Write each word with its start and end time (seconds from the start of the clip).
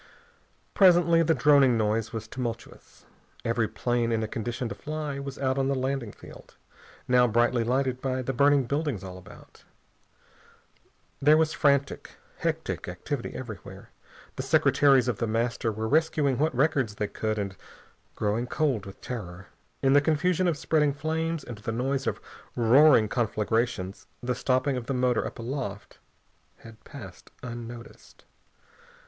Presently 0.73 1.21
the 1.21 1.35
droning 1.35 1.77
noise 1.77 2.11
was 2.11 2.27
tumultuous. 2.27 3.05
Every 3.45 3.67
plane 3.67 4.11
in 4.11 4.23
a 4.23 4.27
condition 4.27 4.67
to 4.69 4.73
fly 4.73 5.19
was 5.19 5.37
out 5.37 5.59
on 5.59 5.67
the 5.67 5.75
landing 5.75 6.11
field, 6.11 6.55
now 7.07 7.27
brightly 7.27 7.63
lighted 7.63 8.01
by 8.01 8.23
the 8.23 8.33
burning 8.33 8.63
buildings 8.63 9.03
all 9.03 9.15
about. 9.19 9.63
There 11.21 11.37
was 11.37 11.53
frantic, 11.53 12.15
hectic 12.39 12.87
activity 12.87 13.35
everywhere. 13.35 13.91
The 14.37 14.41
secretaries 14.41 15.07
of 15.07 15.19
The 15.19 15.27
Master 15.27 15.71
were 15.71 15.87
rescuing 15.87 16.39
what 16.39 16.55
records 16.55 16.95
they 16.95 17.07
could, 17.07 17.37
and 17.37 17.55
growing 18.15 18.47
cold 18.47 18.87
with 18.87 19.01
terror. 19.01 19.49
In 19.83 19.93
the 19.93 20.01
confusion 20.01 20.47
of 20.47 20.57
spreading 20.57 20.93
flames 20.93 21.43
and 21.43 21.59
the 21.59 21.71
noise 21.71 22.07
of 22.07 22.19
roaring 22.55 23.07
conflagrations 23.07 24.07
the 24.23 24.33
stopping 24.33 24.77
of 24.77 24.87
the 24.87 24.95
motor 24.95 25.23
up 25.27 25.37
aloft 25.37 25.99
had 26.57 26.83
passed 26.85 27.29
unnoticed. 27.43 28.25